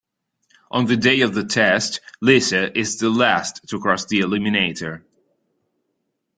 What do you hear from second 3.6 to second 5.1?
to cross the Eliminator.